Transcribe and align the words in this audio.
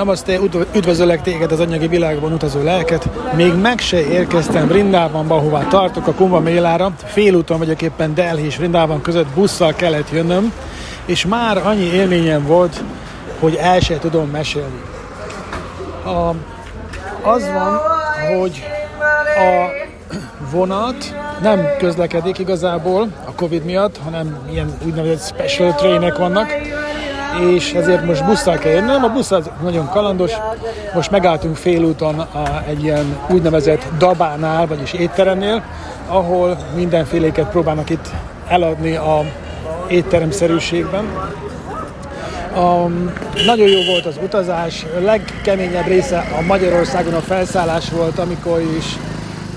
Namaste, 0.00 0.38
üdvözöllek 0.74 1.22
téged 1.22 1.52
az 1.52 1.60
anyagi 1.60 1.88
világban 1.88 2.32
utazó 2.32 2.62
lelket. 2.62 3.08
Még 3.34 3.54
meg 3.54 3.78
se 3.78 4.06
érkeztem 4.06 4.72
Rindában, 4.72 5.30
ahová 5.30 5.62
tartok 5.68 6.06
a 6.06 6.12
Kumbha 6.12 6.40
Mélára. 6.40 6.92
Félúton 7.04 7.58
vagyok 7.58 7.82
éppen 7.82 8.14
Delhi 8.14 8.44
és 8.44 8.58
Rindában 8.58 9.00
között, 9.00 9.26
busszal 9.26 9.74
kellett 9.74 10.10
jönnöm, 10.10 10.52
és 11.04 11.26
már 11.26 11.66
annyi 11.66 11.84
élményem 11.84 12.46
volt, 12.46 12.82
hogy 13.40 13.54
el 13.54 13.80
se 13.80 13.98
tudom 13.98 14.28
mesélni. 14.30 14.80
A, 16.04 16.28
az 17.28 17.50
van, 17.52 17.80
hogy 18.38 18.64
a 19.36 19.70
vonat 20.50 21.14
nem 21.42 21.66
közlekedik 21.78 22.38
igazából 22.38 23.08
a 23.24 23.32
Covid 23.34 23.64
miatt, 23.64 23.98
hanem 24.04 24.38
ilyen 24.50 24.72
úgynevezett 24.86 25.26
special 25.26 25.74
trainek 25.74 26.16
vannak, 26.16 26.59
és 27.38 27.72
ezért 27.72 28.04
most 28.04 28.24
busszal 28.24 28.58
kell 28.58 28.72
jönnöm. 28.72 29.04
A 29.04 29.08
busz 29.08 29.30
az 29.30 29.50
nagyon 29.62 29.88
kalandos. 29.88 30.32
Most 30.94 31.10
megálltunk 31.10 31.56
félúton 31.56 32.26
egy 32.68 32.82
ilyen 32.82 33.18
úgynevezett 33.28 33.86
dabánál, 33.98 34.66
vagyis 34.66 34.92
étteremnél, 34.92 35.62
ahol 36.08 36.58
mindenféléket 36.74 37.50
próbálnak 37.50 37.90
itt 37.90 38.08
eladni 38.48 38.96
a 38.96 39.24
étteremszerűségben. 39.88 41.04
Um, 42.56 43.12
nagyon 43.46 43.68
jó 43.68 43.84
volt 43.84 44.06
az 44.06 44.18
utazás, 44.22 44.86
a 44.96 45.00
legkeményebb 45.00 45.86
része 45.86 46.18
a 46.38 46.42
Magyarországon 46.42 47.14
a 47.14 47.20
felszállás 47.20 47.90
volt, 47.90 48.18
amikor 48.18 48.60
is 48.60 48.96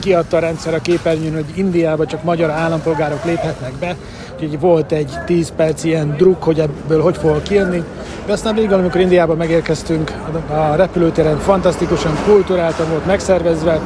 kiadta 0.03 0.37
a 0.37 0.39
rendszer 0.39 0.73
a 0.73 0.79
képernyőn, 0.81 1.33
hogy 1.33 1.45
Indiába 1.55 2.05
csak 2.05 2.23
magyar 2.23 2.49
állampolgárok 2.49 3.25
léphetnek 3.25 3.73
be, 3.73 3.95
úgyhogy 4.33 4.59
volt 4.59 4.91
egy 4.91 5.11
10 5.25 5.51
perc 5.55 5.83
ilyen 5.83 6.15
druk, 6.17 6.43
hogy 6.43 6.59
ebből 6.59 7.01
hogy 7.01 7.17
fog 7.17 7.41
kijönni. 7.41 7.83
De 8.25 8.31
aztán 8.31 8.55
végül, 8.55 8.73
amikor 8.73 9.01
Indiába 9.01 9.35
megérkeztünk, 9.35 10.11
a 10.49 10.75
repülőtéren 10.75 11.37
fantasztikusan 11.37 12.13
kulturáltan 12.25 12.89
volt 12.89 13.05
megszervezve, 13.05 13.79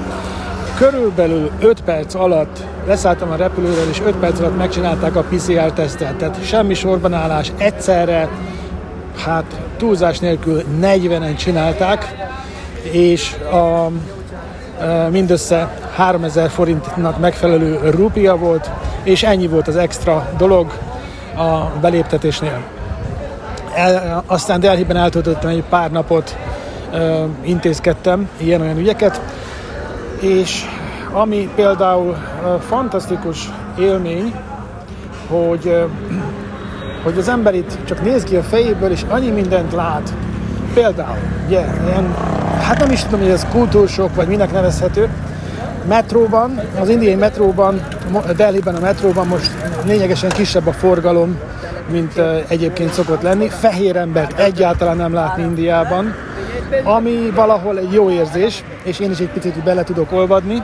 körülbelül 0.78 1.52
5 1.60 1.82
perc 1.82 2.16
alatt 2.16 2.64
leszálltam 2.88 3.32
a 3.32 3.36
repülőről, 3.36 3.90
és 3.90 4.02
5 4.06 4.16
perc 4.16 4.40
alatt 4.40 4.58
megcsinálták 4.58 5.16
a 5.16 5.23
PCR-tesztet. 5.23 6.16
Tehát 6.16 6.45
semmi 6.45 6.73
sorbanállás, 6.73 7.52
egyszerre, 7.58 8.30
hát 9.26 9.60
túlzás 9.78 10.20
nélkül 10.20 10.64
40-en 10.82 11.38
csinálták, 11.38 12.16
és 12.92 13.34
a, 13.34 13.92
mindössze 15.10 15.87
3000 15.98 16.50
forintnak 16.50 17.20
megfelelő 17.20 17.90
rupia 17.90 18.36
volt, 18.36 18.70
és 19.03 19.23
ennyi 19.23 19.48
volt 19.48 19.67
az 19.67 19.76
extra 19.76 20.30
dolog 20.38 20.72
a 21.36 21.80
beléptetésnél. 21.81 22.62
El, 23.76 24.23
aztán 24.26 24.59
Delhiben 24.59 24.98
eltöltöttem 24.98 25.50
egy 25.50 25.64
pár 25.70 25.92
napot, 25.92 26.38
ö, 26.94 27.23
intézkedtem 27.42 28.30
ilyen-olyan 28.38 28.78
ügyeket, 28.78 29.22
és 30.20 30.66
ami 31.12 31.50
például 31.56 32.16
ö, 32.44 32.56
fantasztikus 32.67 33.50
élmény, 33.80 34.34
hogy, 35.30 35.67
ö, 35.67 35.84
hogy 37.04 37.17
az 37.17 37.30
ember 37.30 37.56
itt 37.56 37.78
csak 37.86 38.04
néz 38.04 38.23
ki 38.23 38.36
a 38.36 38.44
fejéből, 38.44 38.92
és 38.92 39.06
annyi 39.09 39.30
mindent 39.30 39.73
lát. 39.73 40.14
Például, 40.73 41.17
ugye, 41.45 41.66
ilyen, 41.88 42.16
hát 42.61 42.80
nem 42.80 42.92
is 42.92 43.04
tudom, 43.04 43.20
hogy 43.20 43.30
ez 43.30 43.48
kultúrsok, 43.52 44.16
vagy 44.16 44.28
minek 44.28 44.52
nevezhető, 44.52 45.09
metróban, 45.88 46.62
az 46.80 46.90
indiai 46.90 47.16
metróban, 47.16 47.88
Delhiben 48.36 48.76
a 48.76 48.80
metróban 48.80 49.28
most 49.28 49.52
lényegesen 49.86 50.30
kisebb 50.30 50.68
a 50.68 50.72
forgalom, 50.72 51.40
mint 51.92 52.22
egyébként 52.48 52.94
szokott 52.94 53.22
lenni. 53.22 53.50
Fehér 53.50 53.96
embert 53.96 54.40
egyáltalán 54.40 54.98
nem 54.98 55.14
látni 55.14 55.44
Indiában, 55.44 56.16
ami 56.84 57.32
valahol 57.36 57.78
egy 57.78 57.94
jó 57.94 58.10
érzés, 58.10 58.64
és 58.84 59.00
én 59.00 59.12
is 59.12 59.20
egy 59.20 59.30
picit 59.30 59.64
bele 59.64 59.84
tudok 59.84 60.12
olvadni. 60.12 60.64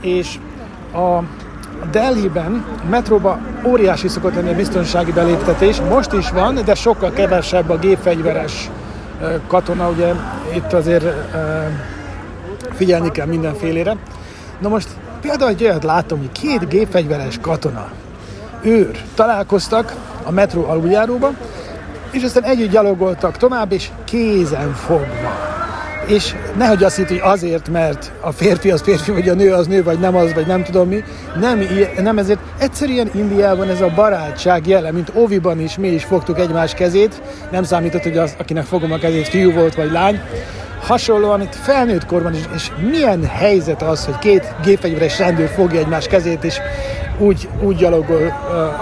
És 0.00 0.38
a 0.94 1.22
Delhiben, 1.90 2.64
a 2.86 2.88
metróban 2.88 3.40
óriási 3.64 4.08
szokott 4.08 4.34
lenni 4.34 4.50
a 4.50 4.54
biztonsági 4.54 5.12
beléptetés, 5.12 5.80
most 5.80 6.12
is 6.12 6.30
van, 6.30 6.58
de 6.64 6.74
sokkal 6.74 7.10
kevesebb 7.10 7.70
a 7.70 7.78
gépfegyveres 7.78 8.70
katona, 9.46 9.88
ugye 9.88 10.12
itt 10.54 10.72
azért 10.72 11.04
figyelni 12.76 13.10
kell 13.10 13.26
mindenfélére. 13.26 13.96
Na 14.60 14.68
most 14.68 14.88
például 15.20 15.50
egy 15.50 15.62
olyat 15.62 15.84
látom, 15.84 16.18
hogy 16.18 16.32
két 16.32 16.68
gépfegyveres 16.68 17.38
katona, 17.40 17.90
őr 18.62 19.02
találkoztak 19.14 19.94
a 20.24 20.30
metró 20.30 20.64
aluljáróba, 20.68 21.30
és 22.10 22.22
aztán 22.22 22.42
együtt 22.42 22.70
gyalogoltak 22.70 23.36
tovább, 23.36 23.72
és 23.72 23.90
kézen 24.04 24.74
fogva. 24.74 25.54
És 26.06 26.34
nehogy 26.56 26.84
azt 26.84 26.96
hitt, 26.96 27.08
hogy 27.08 27.20
azért, 27.22 27.68
mert 27.68 28.12
a 28.20 28.32
férfi 28.32 28.70
az 28.70 28.82
férfi, 28.82 29.10
vagy 29.10 29.28
a 29.28 29.34
nő 29.34 29.52
az 29.52 29.66
nő, 29.66 29.82
vagy 29.82 29.98
nem 29.98 30.16
az, 30.16 30.34
vagy 30.34 30.46
nem 30.46 30.62
tudom 30.62 30.88
mi. 30.88 31.04
Nem, 31.40 31.66
nem 31.98 32.18
ezért. 32.18 32.38
Egyszerűen 32.58 33.10
Indiában 33.14 33.68
ez 33.68 33.80
a 33.80 33.92
barátság 33.94 34.66
jele, 34.66 34.92
mint 34.92 35.12
Oviban 35.14 35.60
is, 35.60 35.76
mi 35.76 35.88
is 35.88 36.04
fogtuk 36.04 36.38
egymás 36.38 36.74
kezét. 36.74 37.22
Nem 37.50 37.62
számított, 37.62 38.02
hogy 38.02 38.18
az, 38.18 38.34
akinek 38.38 38.64
fogom 38.64 38.92
a 38.92 38.98
kezét, 38.98 39.28
fiú 39.28 39.52
volt, 39.52 39.74
vagy 39.74 39.90
lány 39.90 40.20
hasonlóan 40.86 41.40
itt 41.40 41.54
felnőtt 41.54 42.06
korban 42.06 42.34
is, 42.34 42.42
és 42.54 42.70
milyen 42.90 43.24
helyzet 43.24 43.82
az, 43.82 44.04
hogy 44.04 44.18
két 44.18 44.54
gépfegyveres 44.64 45.18
rendőr 45.18 45.48
fogja 45.48 45.80
egymás 45.80 46.06
kezét, 46.06 46.44
és 46.44 46.60
úgy, 47.18 47.48
úgy 47.60 47.76
gyalogol 47.76 48.26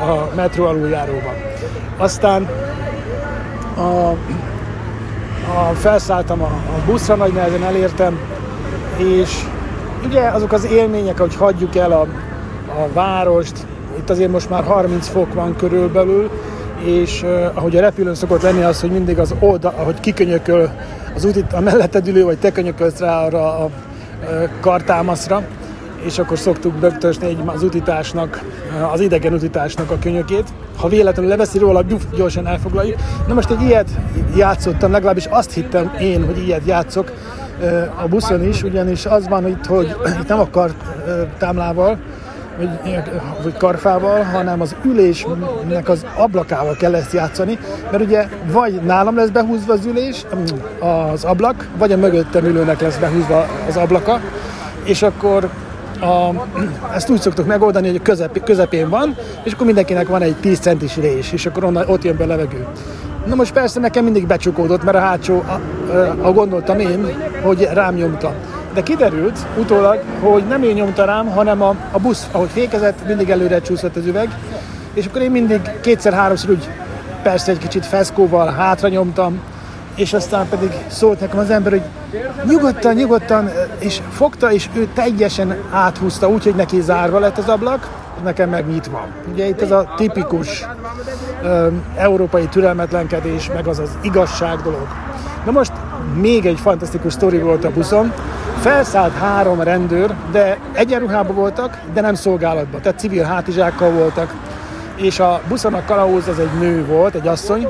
a 0.01 0.35
metró 0.37 0.65
aluljáróban. 0.65 1.35
Aztán 1.97 2.49
a, 3.77 3.81
a, 3.81 5.75
felszálltam 5.75 6.43
a, 6.43 6.47
a 6.47 6.85
buszra, 6.87 7.15
nagy 7.15 7.33
nehezen 7.33 7.63
elértem, 7.63 8.19
és 8.97 9.31
ugye 10.07 10.21
azok 10.21 10.53
az 10.53 10.65
élmények, 10.65 11.19
hogy 11.19 11.37
hagyjuk 11.37 11.77
el 11.77 11.93
a, 11.93 12.01
a 12.81 12.89
várost, 12.93 13.67
itt 13.99 14.11
azért 14.11 14.31
most 14.31 14.51
már 14.51 14.65
30 14.65 15.09
fok 15.09 15.35
van 15.35 15.57
körülbelül, 15.57 16.31
és 16.85 17.23
uh, 17.23 17.51
ahogy 17.55 17.77
a 17.77 17.81
repülőn 17.81 18.15
szokott 18.15 18.43
lenni 18.43 18.63
az, 18.63 18.81
hogy 18.81 18.91
mindig 18.91 19.19
az 19.19 19.35
oda, 19.41 19.75
ahogy 19.77 20.01
kikönyököl 20.01 20.71
az 21.15 21.25
útit, 21.25 21.53
a 21.53 21.61
melletted 21.61 22.09
ülő, 22.09 22.25
vagy 22.25 22.39
te 22.39 22.53
könyökölsz 22.53 22.99
rá 22.99 23.25
arra 23.25 23.59
a 23.59 23.71
kartámaszra, 24.61 25.43
és 26.05 26.19
akkor 26.19 26.39
szoktuk 26.39 26.75
bögtösni 26.75 27.37
az 27.47 27.63
utitásnak, 27.63 28.43
az 28.93 29.01
idegen 29.01 29.33
utitásnak 29.33 29.91
a 29.91 29.99
könyökét. 29.99 30.49
Ha 30.77 30.89
véletlenül 30.89 31.31
leveszi 31.31 31.59
róla, 31.59 31.85
gyorsan 32.17 32.47
elfoglaljuk. 32.47 32.97
Na 33.27 33.35
most 33.35 33.51
egy 33.51 33.63
ilyet 33.63 33.89
játszottam, 34.37 34.93
legalábbis 34.93 35.27
azt 35.27 35.53
hittem 35.53 35.95
én, 36.01 36.25
hogy 36.25 36.39
ilyet 36.39 36.67
játszok 36.67 37.13
a 38.03 38.09
buszon 38.09 38.45
is, 38.45 38.63
ugyanis 38.63 39.07
az 39.07 39.29
van 39.29 39.49
itt, 39.49 39.67
hogy 39.67 39.97
itt 40.21 40.29
nem 40.29 40.39
a 40.41 40.49
kartámlával, 40.51 41.99
vagy, 42.59 42.69
vagy 43.43 43.57
karfával, 43.57 44.23
hanem 44.23 44.61
az 44.61 44.75
ülésnek 44.85 45.89
az 45.89 46.07
ablakával 46.17 46.77
kell 46.77 46.95
ezt 46.95 47.13
játszani, 47.13 47.59
mert 47.91 48.05
ugye 48.05 48.29
vagy 48.53 48.73
nálam 48.73 49.17
lesz 49.17 49.29
behúzva 49.29 49.73
az 49.73 49.87
ülés, 49.87 50.25
az 50.79 51.25
ablak, 51.25 51.69
vagy 51.79 51.93
a 51.93 51.97
mögöttem 51.97 52.45
ülőnek 52.45 52.81
lesz 52.81 52.97
behúzva 52.97 53.47
az 53.69 53.77
ablaka, 53.77 54.21
és 54.85 55.03
akkor 55.03 55.49
a, 56.01 56.47
ezt 56.95 57.11
úgy 57.11 57.21
szoktuk 57.21 57.47
megoldani, 57.47 57.89
hogy 57.91 58.03
közep, 58.03 58.45
közepén 58.45 58.89
van, 58.89 59.17
és 59.43 59.53
akkor 59.53 59.67
mindenkinek 59.67 60.09
van 60.09 60.23
egy 60.23 60.37
10 60.37 60.59
centis 60.59 60.97
rés, 60.97 61.33
és 61.33 61.47
akkor 61.47 61.65
onnan, 61.65 61.89
ott 61.89 62.05
jön 62.05 62.17
be 62.17 62.25
a 62.25 62.27
levegő. 62.27 62.67
Na 63.27 63.35
most 63.35 63.53
persze 63.53 63.81
nekem 63.81 64.05
mindig 64.05 64.27
becsukódott, 64.27 64.85
mert 64.85 64.97
a 64.97 65.01
hátsó, 65.01 65.43
a, 65.47 65.61
a, 65.93 66.27
a 66.27 66.33
gondoltam 66.33 66.79
én, 66.79 67.07
hogy 67.43 67.69
rám 67.73 67.95
nyomta. 67.95 68.35
De 68.75 68.83
kiderült 68.83 69.39
utólag, 69.59 70.03
hogy 70.21 70.47
nem 70.47 70.63
én 70.63 70.75
nyomta 70.75 71.05
rám, 71.05 71.27
hanem 71.27 71.63
a, 71.63 71.75
a 71.91 71.99
busz, 71.99 72.29
ahogy 72.33 72.49
fékezett, 72.51 73.07
mindig 73.07 73.31
előre 73.31 73.61
csúszott 73.61 73.97
az 73.97 74.07
üveg, 74.07 74.39
és 74.95 75.07
akkor 75.07 75.23
én 75.23 75.31
mindig 75.31 75.61
kétszer-háromszor 75.81 76.51
úgy 76.51 76.69
persze 77.23 77.51
egy 77.51 77.59
kicsit 77.59 77.87
feszkóval 77.87 78.53
hátra 78.53 78.89
nyomtam, 78.89 79.41
és 79.95 80.13
aztán 80.13 80.49
pedig 80.49 80.71
szólt 80.87 81.21
nekem 81.21 81.39
az 81.39 81.51
ember, 81.51 81.73
hogy 81.73 81.83
nyugodtan, 82.49 82.95
nyugodtan, 82.95 83.51
és 83.79 84.01
fogta, 84.11 84.53
és 84.53 84.69
ő 84.75 84.89
teljesen 84.95 85.57
áthúzta 85.71 86.29
úgy, 86.29 86.45
hogy 86.45 86.55
neki 86.55 86.81
zárva 86.81 87.19
lett 87.19 87.39
az 87.39 87.49
ablak, 87.49 87.89
nekem 88.23 88.49
meg 88.51 88.67
nyitva. 88.69 89.07
Ugye 89.33 89.47
itt 89.47 89.63
ez 89.63 89.71
a 89.71 89.95
tipikus 89.97 90.67
ö, 91.43 91.67
európai 91.97 92.47
türelmetlenkedés, 92.47 93.51
meg 93.55 93.67
az 93.67 93.79
az 93.79 93.91
igazság 94.03 94.61
dolog. 94.63 94.87
Na 95.45 95.51
most 95.51 95.73
még 96.21 96.47
egy 96.47 96.59
fantasztikus 96.61 97.13
sztori 97.13 97.39
volt 97.39 97.65
a 97.65 97.71
buszon. 97.71 98.13
Felszállt 98.65 99.13
három 99.13 99.61
rendőr, 99.61 100.15
de 100.33 100.59
egyenruhában 100.73 101.35
voltak, 101.35 101.79
de 101.93 102.01
nem 102.01 102.15
szolgálatban, 102.15 102.81
tehát 102.81 102.99
civil 102.99 103.23
hátizsákkal 103.25 103.91
voltak. 103.91 104.35
És 104.97 105.21
a 105.21 105.41
buszon 105.49 105.75
a 105.75 105.85
kalauz 105.85 106.29
az 106.29 106.39
egy 106.39 106.59
nő 106.59 106.87
volt, 106.87 107.15
egy 107.15 107.27
asszony, 107.27 107.69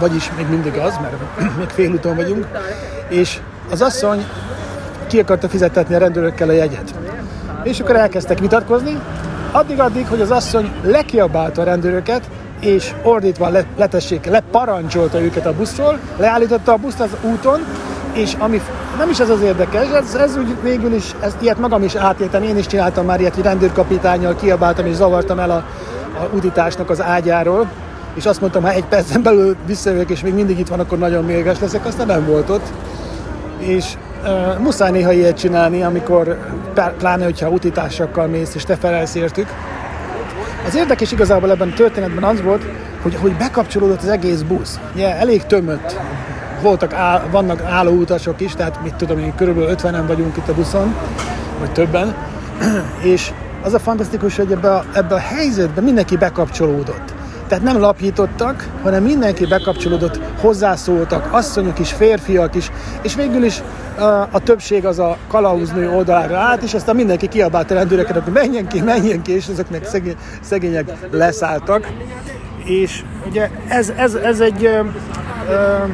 vagyis 0.00 0.30
még 0.36 0.48
mindig 0.48 0.76
az, 0.76 0.98
mert 1.00 1.14
még 1.58 1.68
félúton 1.68 2.16
vagyunk, 2.16 2.46
és 3.08 3.40
az 3.70 3.82
asszony 3.82 4.26
ki 5.06 5.18
akarta 5.18 5.48
fizetetni 5.48 5.94
a 5.94 5.98
rendőrökkel 5.98 6.48
a 6.48 6.52
jegyet. 6.52 6.94
És 7.62 7.80
akkor 7.80 7.96
elkezdtek 7.96 8.38
vitatkozni, 8.38 8.98
addig-addig, 9.50 10.06
hogy 10.06 10.20
az 10.20 10.30
asszony 10.30 10.72
lekiabálta 10.82 11.60
a 11.60 11.64
rendőröket, 11.64 12.22
és 12.60 12.94
ordítva 13.02 13.48
le, 13.48 13.64
letessék, 13.76 14.24
leparancsolta 14.26 15.20
őket 15.20 15.46
a 15.46 15.54
buszról, 15.54 15.98
leállította 16.16 16.72
a 16.72 16.76
buszt 16.76 17.00
az 17.00 17.10
úton, 17.22 17.60
és 18.12 18.34
ami 18.38 18.60
nem 18.98 19.10
is 19.10 19.20
ez 19.20 19.28
az 19.28 19.40
érdekes, 19.40 19.88
ez, 19.88 20.14
ez 20.14 20.36
úgy 20.36 20.56
végül 20.62 20.92
is, 20.92 21.14
ez, 21.20 21.36
ilyet 21.40 21.58
magam 21.58 21.82
is 21.82 21.94
átéltem, 21.94 22.42
én 22.42 22.56
is 22.56 22.66
csináltam 22.66 23.04
már 23.04 23.20
ilyet, 23.20 23.34
hogy 23.34 23.44
rendőrkapitányjal 23.44 24.36
kiabáltam 24.36 24.86
és 24.86 24.94
zavartam 24.94 25.38
el 25.38 25.50
a, 25.50 25.64
a 26.20 26.28
uditásnak 26.34 26.90
az 26.90 27.02
ágyáról, 27.02 27.70
és 28.14 28.26
azt 28.26 28.40
mondtam, 28.40 28.62
ha 28.62 28.70
egy 28.70 28.84
percen 28.84 29.22
belül 29.22 29.56
visszajövök, 29.66 30.10
és 30.10 30.22
még 30.22 30.34
mindig 30.34 30.58
itt 30.58 30.68
van, 30.68 30.80
akkor 30.80 30.98
nagyon 30.98 31.24
mérges 31.24 31.58
leszek, 31.58 31.86
aztán 31.86 32.06
nem 32.06 32.26
volt 32.26 32.50
ott. 32.50 32.66
És 33.58 33.86
uh, 34.24 34.58
muszáj 34.58 34.90
néha 34.90 35.12
ilyet 35.12 35.38
csinálni, 35.38 35.82
amikor 35.82 36.38
pláne, 36.98 37.24
hogyha 37.24 37.48
utitásokkal 37.48 38.26
mész, 38.26 38.54
és 38.54 38.64
te 38.64 38.76
felelsz 38.76 39.14
értük. 39.14 39.46
Az 40.66 40.76
érdekes 40.76 41.12
igazából 41.12 41.50
ebben 41.50 41.68
a 41.68 41.74
történetben 41.74 42.24
az 42.24 42.42
volt, 42.42 42.64
hogy, 43.02 43.14
hogy 43.14 43.32
bekapcsolódott 43.32 44.02
az 44.02 44.08
egész 44.08 44.40
busz. 44.40 44.80
Yeah, 44.94 45.20
elég 45.20 45.46
tömött. 45.46 45.98
Voltak, 46.62 46.92
áll, 46.92 47.22
vannak 47.30 47.62
álló 47.62 47.92
utasok 47.92 48.40
is, 48.40 48.54
tehát 48.54 48.82
mit 48.82 48.94
tudom 48.94 49.18
én, 49.18 49.34
körülbelül 49.34 49.74
50-en 49.74 50.04
vagyunk 50.06 50.36
itt 50.36 50.48
a 50.48 50.54
buszon, 50.54 50.94
vagy 51.58 51.72
többen. 51.72 52.14
és 53.12 53.32
az 53.62 53.74
a 53.74 53.78
fantasztikus, 53.78 54.36
hogy 54.36 54.52
ebbe 54.52 54.74
a, 54.74 54.84
ebbe 54.94 55.14
a 55.14 55.18
helyzetben 55.18 55.84
mindenki 55.84 56.16
bekapcsolódott. 56.16 57.14
Tehát 57.48 57.64
nem 57.64 57.80
lapítottak, 57.80 58.68
hanem 58.82 59.02
mindenki 59.02 59.46
bekapcsolódott, 59.46 60.20
hozzászóltak, 60.40 61.28
asszonyok 61.30 61.78
is, 61.78 61.92
férfiak 61.92 62.54
is, 62.54 62.70
és 63.02 63.14
végül 63.14 63.44
is 63.44 63.62
a, 63.98 64.04
a 64.04 64.40
többség 64.44 64.86
az 64.86 64.98
a 64.98 65.16
kalauznő 65.28 65.90
oldalára 65.90 66.36
állt, 66.36 66.62
és 66.62 66.74
aztán 66.74 66.96
mindenki 66.96 67.28
kiabált 67.28 67.70
a 67.70 67.74
rendőreket, 67.74 68.22
hogy 68.22 68.32
menjen 68.32 68.66
ki, 68.66 68.80
menjen 68.80 69.22
ki, 69.22 69.32
és 69.32 69.46
ezeknek 69.46 69.84
szegény, 69.84 70.16
szegények 70.40 70.92
leszálltak. 71.10 71.92
És 72.64 73.04
ugye 73.28 73.50
ez, 73.68 73.92
ez, 73.96 74.14
ez 74.14 74.40
egy 74.40 74.64
ö, 74.64 74.80
ö, 75.48 75.84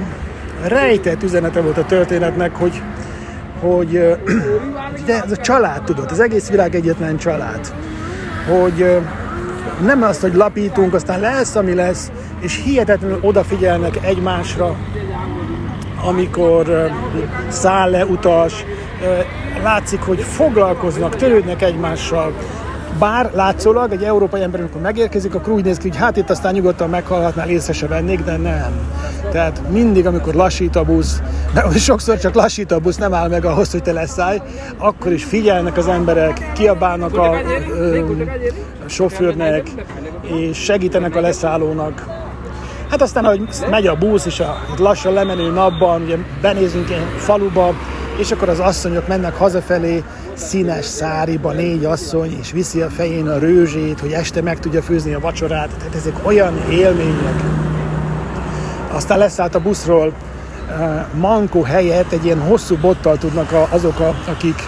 rejtett 0.67 1.23
üzenete 1.23 1.61
volt 1.61 1.79
a 1.79 1.85
történetnek, 1.85 2.57
hogy, 2.57 2.83
hogy 3.61 3.91
de 5.07 5.23
ez 5.23 5.33
a 5.33 5.37
család, 5.37 5.83
tudod, 5.83 6.11
az 6.11 6.21
egész 6.21 6.49
világ 6.49 6.75
egyetlen 6.75 7.17
család. 7.17 7.73
Hogy 8.49 9.01
nem 9.83 10.03
azt, 10.03 10.21
hogy 10.21 10.35
lapítunk, 10.35 10.95
aztán 10.95 11.21
lesz, 11.21 11.57
ami 11.57 11.75
lesz, 11.75 12.11
és 12.41 12.63
hihetetlenül 12.65 13.19
odafigyelnek 13.23 14.05
egymásra, 14.05 14.77
amikor 16.05 16.91
száll 17.49 17.91
le 17.91 18.05
utas, 18.05 18.65
látszik, 19.63 20.01
hogy 20.01 20.21
foglalkoznak, 20.21 21.17
törődnek 21.17 21.63
egymással, 21.63 22.33
bár 22.99 23.31
látszólag 23.35 23.93
egy 23.93 24.03
európai 24.03 24.43
ember, 24.43 24.61
amikor 24.61 24.81
megérkezik, 24.81 25.35
akkor 25.35 25.53
úgy 25.53 25.65
néz 25.65 25.77
ki, 25.77 25.89
hogy 25.89 25.97
hát 25.97 26.17
itt 26.17 26.31
aztán 26.31 26.53
nyugodtan 26.53 26.91
meghallhatnál, 26.91 27.49
észre 27.49 27.73
se 27.73 27.87
vennék, 27.87 28.25
de 28.25 28.37
nem. 28.37 28.73
Tehát 29.31 29.63
mindig, 29.71 30.07
amikor 30.07 30.35
lassít 30.35 30.77
a 30.77 30.85
busz, 30.85 31.23
mert 31.55 31.79
sokszor 31.91 32.19
csak 32.19 32.35
lassít 32.35 32.73
a 32.73 32.79
busz, 32.79 32.97
nem 32.97 33.15
áll 33.15 33.29
meg 33.29 33.45
ahhoz, 33.45 33.71
hogy 33.71 33.83
te 33.83 33.93
leszállj, 33.93 34.39
akkor 34.79 35.13
is 35.13 35.25
figyelnek 35.25 35.77
az 35.77 35.89
emberek, 35.89 36.53
kiabálnak 36.53 37.19
a 37.19 37.41
ö, 37.71 38.03
sofőrnek, 38.87 39.69
és 40.23 40.59
segítenek 40.59 41.17
a 41.17 41.21
leszállónak. 41.21 42.07
Hát 42.91 43.03
aztán, 43.03 43.25
ahogy 43.25 43.49
megy 43.71 43.87
a 43.87 43.97
busz, 43.97 44.27
és 44.27 44.41
a 44.41 44.57
lassan 44.79 45.13
lemenő 45.13 45.51
napban, 45.51 46.03
ugye 46.03 46.17
benézünk 46.41 46.91
egy 46.91 47.07
faluba, 47.17 47.75
és 48.19 48.31
akkor 48.31 48.49
az 48.49 48.59
asszonyok 48.59 49.09
mennek 49.09 49.35
hazafelé, 49.35 50.03
színes 50.35 50.85
száriba 50.85 51.53
négy 51.53 51.85
asszony, 51.85 52.37
és 52.41 52.53
viszi 52.53 52.81
a 52.81 52.89
fején 52.89 53.29
a 53.29 53.39
rőzsét, 53.39 54.01
hogy 54.01 54.13
este 54.13 54.43
meg 54.43 54.59
tudja 54.59 54.83
főzni 54.83 55.15
a 55.15 55.21
vacsorát. 55.21 55.69
Tehát 55.79 55.95
ezek 55.95 56.27
olyan 56.27 56.71
élmények. 56.71 57.43
Aztán 58.93 59.19
leszállt 59.19 59.55
a 59.55 59.61
buszról, 59.61 60.13
mankó 61.21 61.63
helyett 61.63 62.13
egy 62.13 62.25
ilyen 62.25 62.41
hosszú 62.41 62.77
bottal 62.77 63.19
tudnak 63.19 63.53
azok, 63.71 64.01
akik 64.29 64.63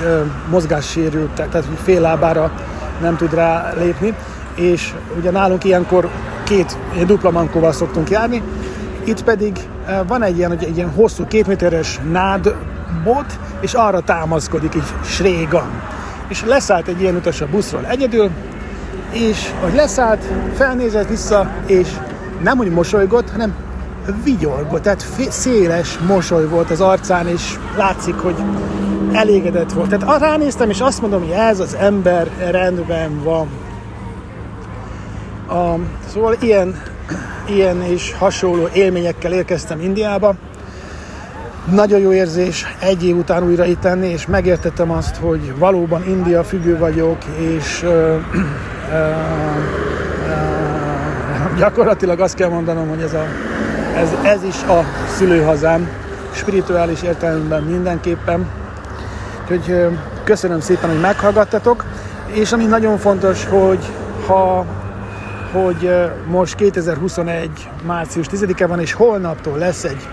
mozgássérültek, 0.50 1.48
tehát 1.48 1.66
fél 1.82 2.00
lábára 2.00 2.52
nem 3.00 3.16
tud 3.16 3.34
rá 3.34 3.72
lépni, 3.78 4.14
és 4.54 4.94
ugye 5.18 5.30
nálunk 5.30 5.64
ilyenkor 5.64 6.08
két 6.44 6.76
ilyen 6.94 7.06
dupla 7.06 7.30
mankóval 7.30 7.72
szoktunk 7.72 8.10
járni, 8.10 8.42
itt 9.04 9.24
pedig 9.24 9.58
van 10.06 10.22
egy 10.22 10.36
ilyen, 10.36 10.58
egy 10.58 10.76
ilyen 10.76 10.90
hosszú 10.90 11.26
kétméteres 11.26 12.00
nád 12.10 12.54
bot, 13.04 13.38
és 13.60 13.74
arra 13.74 14.00
támaszkodik 14.00 14.74
egy 14.74 14.92
srégan. 15.04 15.82
És 16.28 16.44
leszállt 16.44 16.88
egy 16.88 17.00
ilyen 17.00 17.14
utas 17.14 17.40
a 17.40 17.46
buszról 17.46 17.86
egyedül, 17.86 18.30
és 19.12 19.50
hogy 19.60 19.74
leszállt, 19.74 20.24
felnézett 20.54 21.08
vissza, 21.08 21.50
és 21.66 21.88
nem 22.42 22.58
úgy 22.58 22.70
mosolygott, 22.70 23.30
hanem 23.30 23.54
vigyorgott, 24.24 24.82
tehát 24.82 25.06
széles 25.28 25.98
mosoly 25.98 26.48
volt 26.48 26.70
az 26.70 26.80
arcán, 26.80 27.26
és 27.26 27.58
látszik, 27.76 28.14
hogy 28.14 28.34
elégedett 29.12 29.72
volt. 29.72 29.98
Tehát 29.98 30.20
ránéztem, 30.20 30.70
és 30.70 30.80
azt 30.80 31.00
mondom, 31.00 31.20
hogy 31.20 31.30
ez 31.30 31.60
az 31.60 31.74
ember 31.74 32.28
rendben 32.50 33.22
van. 33.22 33.48
Um, 35.52 35.88
szóval 36.12 36.36
ilyen, 36.40 36.82
ilyen 37.48 37.82
és 37.82 38.14
hasonló 38.18 38.68
élményekkel 38.72 39.32
érkeztem 39.32 39.80
Indiába. 39.80 40.34
Nagyon 41.64 42.00
jó 42.00 42.12
érzés 42.12 42.66
egy 42.78 43.04
év 43.04 43.16
után 43.16 43.42
újra 43.42 43.64
itt 43.64 43.82
lenni, 43.82 44.08
és 44.08 44.26
megértettem 44.26 44.90
azt, 44.90 45.16
hogy 45.16 45.58
valóban 45.58 46.08
India 46.08 46.44
függő 46.44 46.78
vagyok, 46.78 47.24
és 47.38 47.82
uh, 47.82 47.90
uh, 47.90 48.16
uh, 50.26 51.58
gyakorlatilag 51.58 52.20
azt 52.20 52.34
kell 52.34 52.48
mondanom, 52.48 52.88
hogy 52.88 53.00
ez, 53.00 53.14
a, 53.14 53.24
ez, 53.96 54.08
ez 54.24 54.42
is 54.42 54.62
a 54.62 54.84
szülőhazám, 55.16 55.88
spirituális 56.32 57.02
értelemben 57.02 57.62
mindenképpen. 57.62 58.46
Úgyhogy 59.42 59.88
köszönöm 60.24 60.60
szépen, 60.60 60.90
hogy 60.90 61.00
meghallgattatok, 61.00 61.84
és 62.26 62.52
ami 62.52 62.64
nagyon 62.64 62.98
fontos, 62.98 63.44
hogy 63.44 63.84
ha 64.26 64.64
hogy 65.52 65.90
most 66.26 66.54
2021. 66.54 67.50
március 67.86 68.26
10-e 68.32 68.66
van, 68.66 68.80
és 68.80 68.92
holnaptól 68.92 69.58
lesz 69.58 69.84
egy 69.84 70.08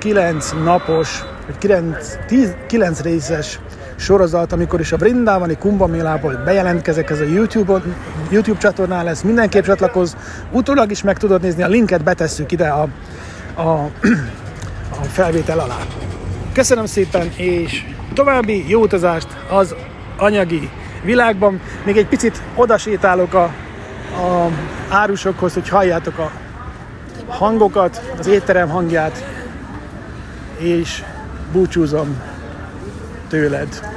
9 0.00 0.52
napos, 0.64 1.24
vagy 1.46 1.58
9, 1.58 2.16
10, 2.26 2.54
9 2.66 3.00
részes 3.00 3.58
sorozat, 3.96 4.52
amikor 4.52 4.80
is 4.80 4.92
a 4.92 4.96
Brindávani 4.96 5.56
Kumbhamélából 5.56 6.42
bejelentkezek, 6.44 7.10
ez 7.10 7.20
a 7.20 7.24
YouTube, 7.24 7.82
YouTube 8.30 8.58
csatornán 8.58 9.04
lesz, 9.04 9.22
mindenképp 9.22 9.64
csatlakoz, 9.64 10.16
utólag 10.50 10.90
is 10.90 11.02
meg 11.02 11.18
tudod 11.18 11.42
nézni, 11.42 11.62
a 11.62 11.68
linket 11.68 12.02
betesszük 12.02 12.52
ide 12.52 12.68
a, 12.68 12.88
a, 13.54 13.62
a 14.90 15.04
felvétel 15.10 15.58
alá. 15.58 15.78
Köszönöm 16.52 16.86
szépen, 16.86 17.30
és 17.36 17.84
további 18.14 18.68
jó 18.68 18.80
utazást 18.80 19.28
az 19.50 19.74
anyagi 20.16 20.70
világban. 21.04 21.60
Még 21.84 21.96
egy 21.96 22.06
picit 22.06 22.42
odasétálok 22.54 23.34
a, 23.34 23.42
a 23.42 24.50
árusokhoz, 24.88 25.54
hogy 25.54 25.68
halljátok 25.68 26.18
a 26.18 26.30
hangokat, 27.28 28.02
az 28.18 28.26
étterem 28.26 28.68
hangját, 28.68 29.24
és 30.60 31.04
búcsúzom 31.52 32.22
tőled. 33.28 33.89